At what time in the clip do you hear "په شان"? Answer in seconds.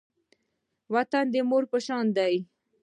1.71-2.05